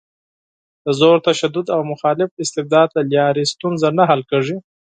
د 0.85 0.87
زور، 0.99 1.15
تشدد 1.27 1.67
او 1.75 1.81
مخالف 1.91 2.29
استبداد 2.43 2.89
له 2.97 3.03
لارې 3.13 3.43
ستونزه 3.53 3.87
نه 3.97 4.03
حل 4.09 4.21
کېږي. 4.31 4.57